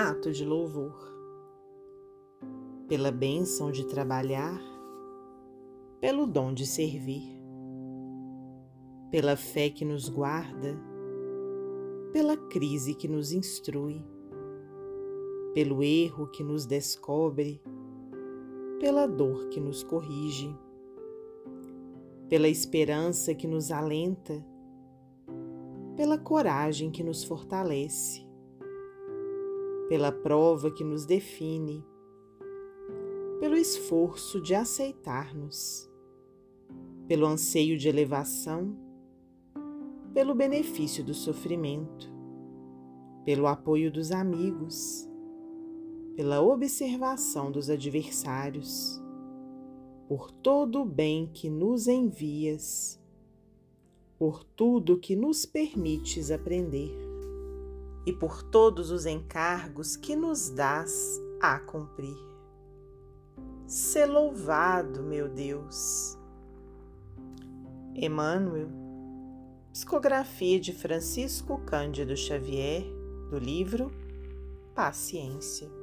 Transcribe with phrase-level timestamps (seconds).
[0.00, 0.96] ato de louvor,
[2.88, 4.58] pela bênção de trabalhar,
[6.00, 7.38] pelo dom de servir,
[9.10, 10.74] pela fé que nos guarda,
[12.14, 14.02] pela crise que nos instrui,
[15.52, 17.62] pelo erro que nos descobre,
[18.80, 20.56] pela dor que nos corrige,
[22.26, 24.42] pela esperança que nos alenta,
[25.94, 28.29] pela coragem que nos fortalece,
[29.90, 31.84] pela prova que nos define,
[33.40, 35.90] pelo esforço de aceitar-nos,
[37.08, 38.78] pelo anseio de elevação,
[40.14, 42.08] pelo benefício do sofrimento,
[43.24, 45.10] pelo apoio dos amigos,
[46.14, 49.02] pela observação dos adversários,
[50.06, 53.00] por todo o bem que nos envias
[54.20, 57.09] por tudo que nos permites aprender
[58.04, 62.16] e por todos os encargos que nos dás a cumprir.
[63.66, 66.18] Sê louvado, meu Deus.
[67.94, 68.68] Emmanuel,
[69.72, 72.84] psicografia de Francisco Cândido Xavier,
[73.30, 73.92] do livro
[74.74, 75.79] Paciência.